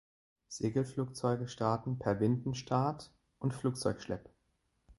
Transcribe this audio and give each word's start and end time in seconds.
Segelflugzeuge 0.47 1.47
starten 1.47 1.99
per 1.99 2.19
Windenstart 2.19 3.11
und 3.37 3.53
Flugzeugschlepp. 3.53 4.31